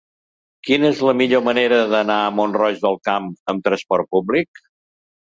[0.67, 4.69] Quina és la millor manera d'anar a Mont-roig del Camp amb trasport públic?